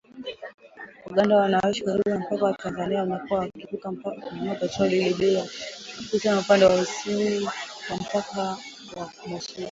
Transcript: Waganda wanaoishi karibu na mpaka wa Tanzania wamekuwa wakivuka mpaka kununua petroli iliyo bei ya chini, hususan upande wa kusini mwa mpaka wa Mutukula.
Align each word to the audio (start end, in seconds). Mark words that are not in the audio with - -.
Waganda 1.05 1.37
wanaoishi 1.37 1.83
karibu 1.85 2.09
na 2.09 2.19
mpaka 2.19 2.45
wa 2.45 2.53
Tanzania 2.53 2.99
wamekuwa 2.99 3.39
wakivuka 3.39 3.91
mpaka 3.91 4.21
kununua 4.21 4.55
petroli 4.55 4.97
iliyo 5.01 5.17
bei 5.17 5.33
ya 5.33 5.41
chini, 5.41 5.61
hususan 5.97 6.37
upande 6.37 6.65
wa 6.65 6.77
kusini 6.77 7.39
mwa 7.89 7.97
mpaka 8.01 8.41
wa 8.95 9.05
Mutukula. 9.27 9.41